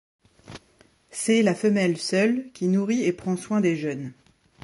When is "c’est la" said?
1.11-1.53